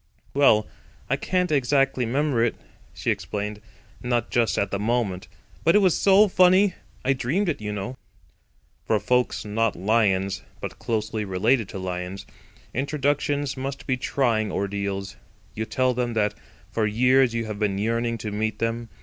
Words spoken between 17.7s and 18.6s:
yearning to meet